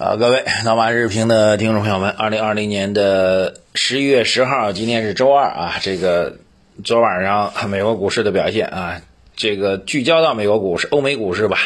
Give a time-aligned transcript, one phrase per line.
[0.00, 5.74] 啊，各位老马日评的听众朋友们，二零二零年的十一月十号，今天是周二啊。
[5.82, 6.38] 这个
[6.82, 9.02] 昨晚上美国股市的表现啊，
[9.36, 11.58] 这个聚焦到美国股市、欧美股市吧，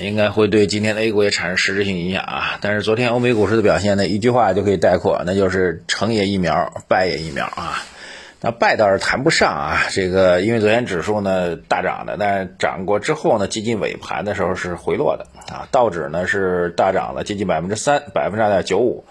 [0.00, 2.58] 应该会对今天的 A 股也产生实质性影响啊。
[2.60, 7.80] 但是昨天欧美股市的表现呢，一句话就可以概括，那就是成也疫苗，败也疫苗啊。
[8.42, 15.68] 那败倒是谈不上啊，这个因为昨天指数呢大涨的，但是涨过之后呢，接近尾盘的时候是回落的啊。
[15.70, 19.04] 道指呢是大涨了接近百分之三，百分之二点九五。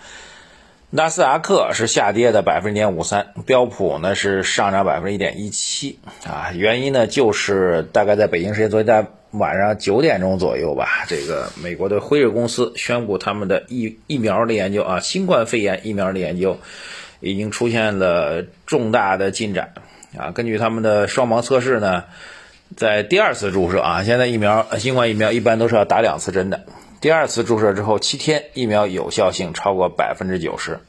[0.90, 6.50] 纳斯达克是下跌的百分之点五三，标普呢是上涨百分之一点一七啊。
[6.56, 16.58] 原因呢就是大概在北京时间昨天晚上九点钟左右吧，这个美国的辉瑞公司宣布他们的疫疫苗的研究啊，新冠肺炎疫苗的研究。
[17.22, 19.74] 已经出现了重大的进展
[20.18, 20.32] 啊！
[20.32, 22.06] 根据他们的双盲测试呢，
[22.78, 26.66] 在第二次注射啊，现在疫苗新冠疫苗一般都是要打两次针的。
[27.02, 30.80] 第二次注射之后七天，疫苗有效性超过百分之九十。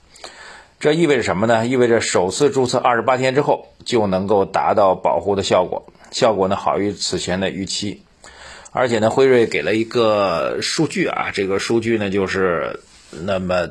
[0.79, 1.67] 这意味着什么呢？
[1.67, 8.03] 意味着首次注册二十八天之后就能够达到保护的效果，效果呢好于此前的预期。
[8.71, 13.71] 而且呢，辉瑞给了一个数据啊，这个数据呢就是那么。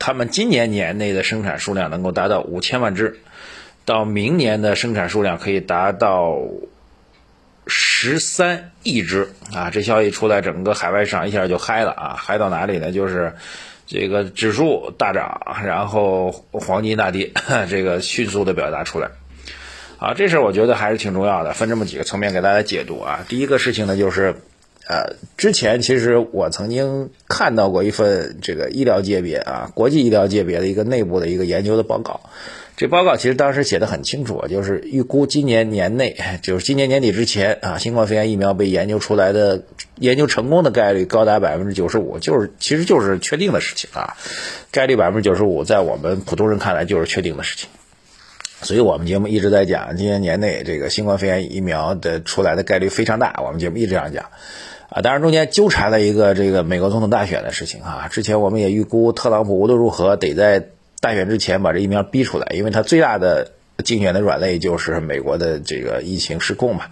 [0.00, 3.20] 他们今年年内的生产数量能够达到五千万只，
[3.84, 6.38] 到明年的生产数量可以达到
[7.66, 9.68] 十三亿只啊！
[9.70, 12.16] 这消息出来，整个海外市场一下就嗨了啊！
[12.18, 12.92] 嗨到哪里呢？
[12.92, 13.34] 就是
[13.86, 17.30] 这个指数大涨，然后黄金大跌，
[17.68, 19.10] 这个迅速的表达出来。
[19.98, 23.26] 啊，这事儿我觉得还是挺重要的，分这么几个层面给大家解读啊。
[23.28, 24.34] 第一个事情呢，就是。
[24.90, 32.20] 呃，之前其实我曾经看到过一份这个医疗界别啊，国际医疗界别的一个内部的一个研究的报告。
[32.76, 39.62] 这报告其实当时写的很清楚，就是预估今年年内，就是今年年底之前啊，新冠肺炎疫苗被研究出来的、
[40.00, 44.16] 研究成功的概率高达百分之九十五，就是其实就是确定的事情啊。
[44.72, 47.68] 概率百分之九十五，在我们普通人看来就是确定的事情。
[48.62, 53.40] 所以我们节目一直在讲，今年年内这个新冠肺炎疫苗的出来的概率非常大。
[53.44, 54.24] 我们节目一直这样讲。
[54.90, 58.08] 啊，当然中间纠缠了一个这个美国总统大选的事情啊。
[58.10, 60.66] 之前我们也预估特朗普无论如何得在
[61.00, 63.52] 大选之前把这疫苗逼出来，因为他最大的
[63.84, 66.86] 竞选的软肋就是美国的这个疫情失控嘛。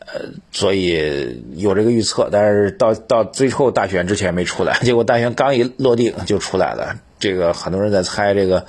[0.00, 0.20] 呃，
[0.52, 6.96] 所以有这个预测，但是到到最后大选之前没出来，结果大选刚一落定就出来了。
[7.18, 8.66] 这个很多人在猜这个。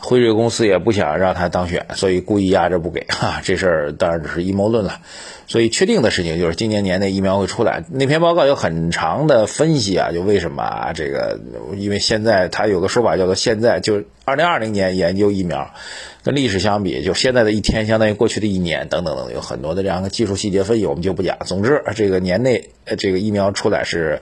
[0.00, 3.40] 辉瑞公司也不想让他当选，所以故意压着不给 哈。
[3.42, 5.00] 这事儿当然只是阴谋论了。
[5.48, 7.82] 所以确定的事情就是今年年内疫苗会出来。
[7.90, 10.92] 那篇报告有很长的分析啊，就为什么啊？
[10.94, 11.40] 这个
[11.76, 15.74] 因为现在他有个说法叫做现在就二零二零年研究疫苗，
[16.28, 21.38] 跟历史相比，就现在的一天相当于过去的一年等等等等，有很多的这样的技术细节分析，我们就不讲。
[21.46, 22.68] 总之，这个年内
[22.98, 24.20] 这个疫苗出来是，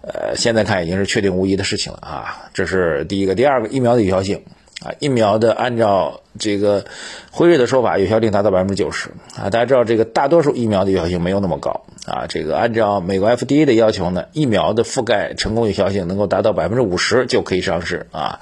[0.00, 2.50] 呃，现在看已经是确定无疑的事情了啊。
[2.54, 4.42] 这是第一个，第二个疫苗的有效性。
[4.84, 6.84] 啊，疫苗的按照这个
[7.30, 9.48] 辉瑞的说法，有效性达到百分之九十啊。
[9.48, 12.26] 大家知道，这个大多数疫苗的有效性没有那么高啊。
[12.28, 18.40] 这个按照美国 FDA 的要求呢，疫苗的覆盖成功有效性能够达到百分之五十就可以上市啊。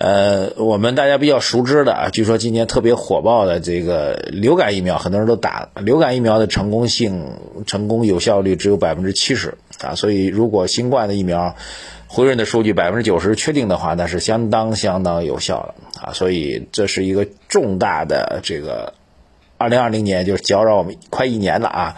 [0.00, 5.70] 呃，我们大家比较熟知的啊，据说今年特别火爆的这个流感疫苗，很多人都打了。
[5.82, 7.32] 流感疫苗的成功性、
[7.66, 9.96] 成功有效率只有百分之七十啊。
[9.96, 11.56] 所以，如果新冠的疫苗，
[12.06, 16.12] 辉瑞的数据百分之九十确定的话，那是相当相当有效了啊！
[16.12, 18.94] 所以这是一个重大的这个
[19.56, 21.96] 二零二零年，就是搅扰我们快一年了啊！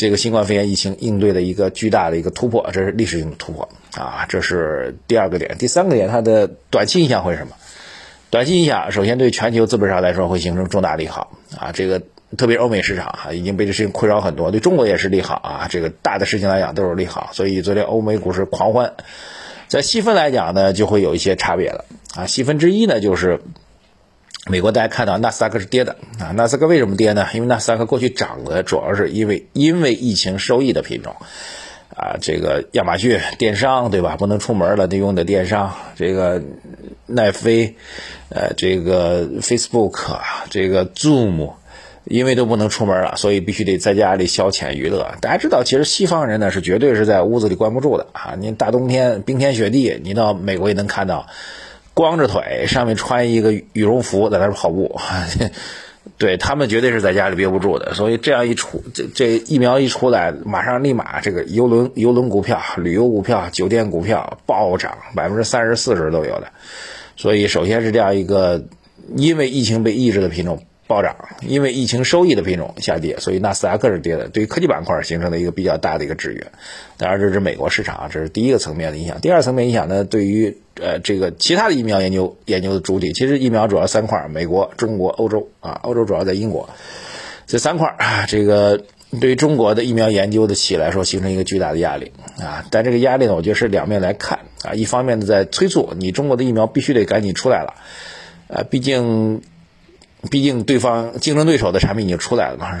[0.00, 4.24] 这个新冠肺炎疫情应对的一个巨大的一个突破，这是历史性的突破啊！
[4.30, 7.52] 这是第二个点，第三个点，它的短期影响会是什么？
[8.30, 11.72] 短期影响，首先对全球资本上来说会形成重大利好啊！
[11.72, 12.00] 这个
[12.38, 15.68] 特别欧美市场啊，已经被这事情困扰很多，对中国也是利好啊！
[15.70, 18.94] 这个大的事情来讲都是利好，所以昨天欧美股市狂欢。
[19.68, 21.84] 在细分来讲呢，就会有一些差别了
[22.14, 22.24] 啊。
[22.24, 23.42] 细分之一呢，就是
[24.48, 26.32] 美国大家看到纳斯达克是跌的啊。
[26.36, 27.26] 纳斯达克为什么跌呢？
[27.34, 31.16] 因为纳斯达克过去涨的主要是因为因为疫情受益的品种
[31.94, 34.16] 啊，这个亚马逊电商对吧？
[34.16, 36.42] 不能出门了，得用的电商，这个
[37.06, 37.76] 奈飞，
[38.30, 40.18] 呃，这个 Facebook，
[40.50, 41.52] 这个 Zoom。
[42.04, 45.14] 因为都不能出门了，所以必须得在家里消遣娱乐。
[45.20, 48.34] 大家知道，其实西方人呢是绝对是在屋子里关不住的啊！
[48.38, 51.26] 您大冬天冰天雪地，你到美国也能看到，
[52.00, 54.98] 光着腿上面穿一个羽绒服在那跑步，
[56.16, 57.92] 对他们绝对是在家里憋不住的。
[57.92, 66.48] 所以这样一出，这这疫苗一出来，马上立马这个游轮游轮股票、旅游股票、酒店股票暴涨百分之三十四十都有的。
[67.18, 68.64] 所以首先是这样一个
[69.14, 70.64] 因为疫情被抑制的品种。
[70.90, 71.14] 暴涨，
[71.46, 76.44] 因为疫情收益的品种下跌，所以纳斯达克是跌的，对于科技板块形成了一个比较大的一个制约。
[76.96, 79.20] 当然，这是美国市场，这是第一个层面的影响。
[79.20, 85.78] 第二层面影响呢，对于呃这个其他的疫苗研究研究的主体，其实疫苗主要三块：美国、中国、欧洲啊。
[85.84, 86.68] 欧洲主要在英国，
[87.46, 88.82] 这三块啊，这个
[89.20, 92.10] 对于中国的疫苗研究的企业来说，形成一个巨大的压力
[92.40, 92.66] 啊。
[92.70, 94.74] 但这个压力呢，我觉得是两面来看啊。
[94.74, 97.74] 一方面呢，在催促你中国的疫苗必须得赶紧出来了。
[98.52, 99.42] 呃，毕竟，
[100.28, 102.80] 毕竟对方竞争对手的产品已经出来了嘛。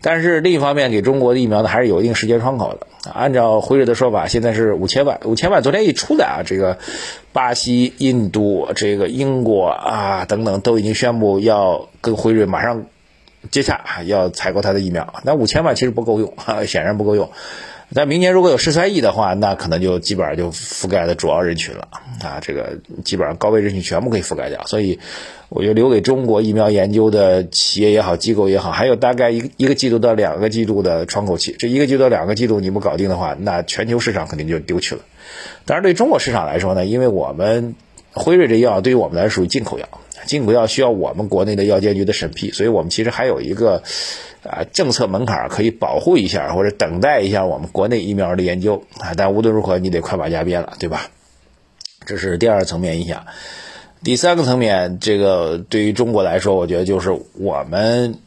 [0.00, 2.86] 但是另一方面，给中国的疫苗呢，还是有一定时间窗口的。
[3.12, 5.62] 按照辉瑞的说法，现在是五千万，五千万。
[5.62, 6.78] 昨天一出来啊，这个
[7.32, 12.84] 巴西、印度、这个英国啊等等，都已经宣布要跟辉瑞马上
[13.50, 15.14] 接洽，要采购它的疫苗。
[15.24, 16.32] 那五千万其实不够用，
[16.66, 17.30] 显然不够用。
[17.94, 21.88] 但明年如果有十三亿的话，那可能就基本上就覆盖的主要人群了
[22.22, 24.66] 啊，这个基本上高危人群全部可以覆盖掉。
[24.66, 24.98] 所以，
[25.48, 31.56] 我觉得留给中国疫苗研究的企业也好，机构也好，还有大概一个一个季度到两个季度的窗口期。
[31.58, 35.00] 这一个季度到两个季度你不搞定的话，那全球市场肯定就丢去了。
[35.64, 37.74] 当然，对中国市场来说呢，因为我们
[38.12, 39.88] 辉瑞这药对于我们来说属于进口药，
[40.26, 43.82] 进口药需要我们国内的药监局的审批，所以我们其实还有一个。
[44.44, 49.12] 啊，政策门槛可以保护一下，或者等待一下我们国内疫苗的研究啊。
[49.16, 51.10] 但无论如何，你得快马加鞭了，对吧？
[52.06, 53.26] 这是第二层面影响。
[54.04, 58.20] 第三个层面，这个对于中国来说，我觉得就是我们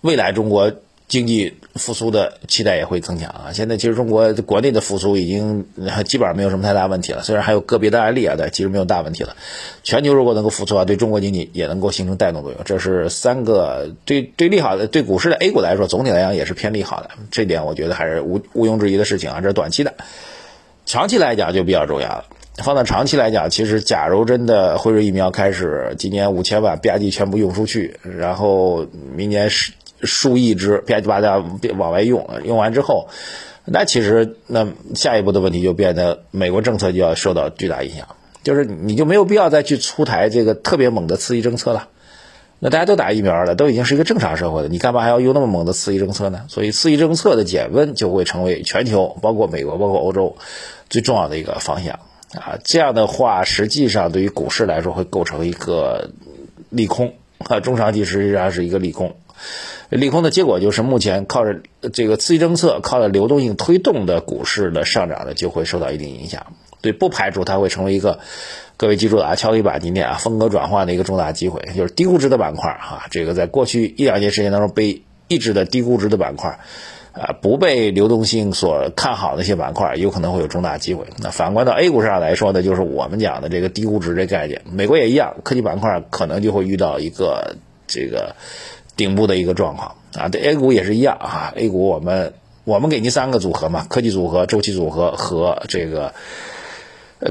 [0.00, 0.72] 未来中国。
[1.10, 3.50] 经济复苏的期待也会增强啊！
[3.52, 5.66] 现在其实中国国内的复苏已经
[6.04, 9.34] 基本上没有什么太大问题了，虽然还有个别的案例啊，但其实没有大问题了。
[9.82, 12.60] 全球如果能够复苏啊，对中国经济也能够形成带动作用。
[12.64, 17.10] 这是三个对对利好的，对股市的 A 股来说，总体来讲也是偏利好的。
[17.32, 19.94] 这点我觉得还是无毋庸置疑的事情啊，这是短期的。
[20.86, 22.26] 长期来讲就比较重要了。
[22.58, 28.86] 放到长期来讲，其实假如真的辉瑞疫苗开始今年五千万吧唧全部用出去，然后
[29.16, 29.72] 明年是。
[30.02, 33.08] 数亿只吧唧吧唧往外用，用完之后，
[33.64, 38.08] 那其实那下一步的问题就变得美国政策就要受到巨大影响，
[38.42, 41.88] 就是你就没有必要再去出台这个特别猛的刺激政策了。
[42.62, 46.44] 那大家都打疫苗了，都已经是一个正常社会了，你干嘛还要用那么猛的刺激政策呢？
[46.48, 50.36] 所以刺激政策的减温就会成为全球，包括美国，包括欧洲
[50.90, 52.00] 最重要的一个方向
[52.34, 52.58] 啊。
[52.62, 56.10] 这样的话，实际上对于股市来说会构成一个
[56.68, 59.16] 利空啊，中长期实际上是一个利空。
[59.88, 61.60] 利空的结果就是，目前靠着
[61.92, 66.46] 这个刺激政策、靠着流动性推动的股市的上涨呢，就会受到一定影响。
[66.80, 68.20] 对，不排除它会成为一个，
[68.76, 76.60] 各位记住了啊，敲黑板今天啊，风格转换的一个重大机会，就是低估值的板块啊，这个在过去一两年时间当中被抑制的低估值的板块，
[77.12, 81.04] 啊，不被流动性所看好的一些板块，有可能会有重大机会。
[81.18, 87.56] 那反观到 A 股市上来说呢，就是我们讲的这个低估值这概念，美国也一样，科技板块可能就会遇到一个
[87.88, 88.36] 这个。
[89.00, 91.54] 顶部的一个状况啊，对 A 股也是一样啊。
[91.56, 96.12] A 股我们我们给您三个组合嘛，科技组合、周期组合和这个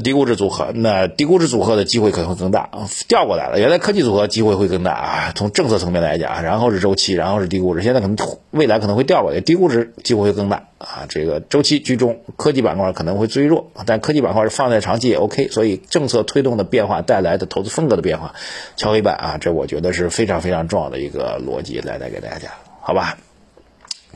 [0.03, 0.71] 低估值组合。
[0.73, 2.69] 那低估值组合的机会可能会更大，
[3.07, 3.59] 调过来了。
[3.59, 7.81] 原来科技组合机会会更大啊，从政策层面来讲，然后是周期，然后是低估值。
[7.81, 8.15] 现在可能
[8.51, 11.05] 未来可能会调过来，低估值机会会更大啊。
[11.09, 15.47] 这个周期居中，科技板块可能会最弱，但科技板块是放在长期也 OK。
[15.47, 18.35] 所以政策推动的变化带来的投资风格的变化，
[18.75, 22.49] 敲黑板啊，这我觉得是非常非常重要的一个逻辑来带给大家，
[22.81, 23.17] 好吧？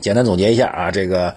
[0.00, 1.36] 简单总结一下啊，这个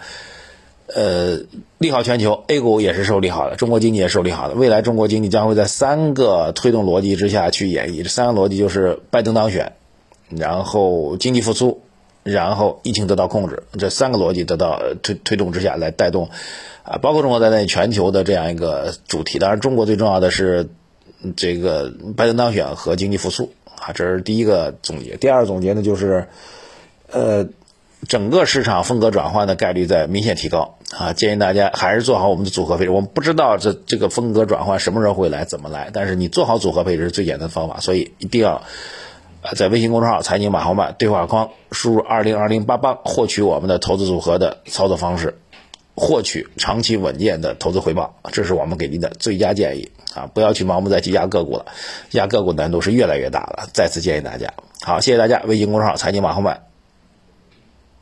[0.94, 1.40] 呃
[1.78, 4.56] 利好全球，A 股也是受利好的，中国经济也受利好的。
[4.56, 9.74] 未来中国经济将会在三个推动逻辑之下去演绎，这三个逻辑就是拜登当选，
[10.30, 11.82] 然后经济复苏。
[12.24, 16.30] 然后疫情得到控制，这三个逻辑得到推推动之下来带动，
[16.84, 19.40] 啊，包括中国在内全球的这样一个主题。
[19.40, 20.68] 当然，中国最重要的是
[21.38, 25.16] 这个拜登当选和经济复苏啊，这是第一个总结。
[25.16, 26.28] 第二个总结呢，就是
[27.10, 27.48] 呃，
[28.08, 32.92] 整个市场风格转换的概率在明显提高啊，建议大家还是做好我们的组合配置。
[32.92, 38.62] 我们不知道这这个风格转换什么时候会来，怎么来，但是你做好组合配置是最简单的方法，所以一定要。
[39.56, 45.38] 在微信公众号“财经马后曼”对话框输入“二零二零八八”，获取我们的投资组合的操作方式，
[45.96, 50.28] 获取长期稳健的投资回报，这是我们给您的最佳建议啊！
[50.34, 51.68] 不要去盲目再去压个股了，
[52.12, 53.70] 压个股难度是越来越大了。
[53.72, 55.42] 再次建议大家，好，谢谢大家！
[55.46, 56.64] 微信公众号“财经马后曼”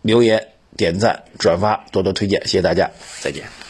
[0.05, 0.47] 留言、
[0.77, 3.64] 点赞、转发，多多推荐，谢谢大家，再见。